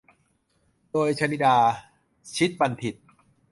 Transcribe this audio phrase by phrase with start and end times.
[0.91, 1.55] โดย ชนิดา
[2.37, 3.05] ชิตบัณฑิตย์